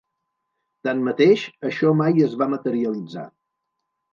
Tanmateix, 0.87 1.43
això 1.71 1.93
mai 2.01 2.25
es 2.29 2.33
va 2.43 2.51
materialitzar. 2.55 3.29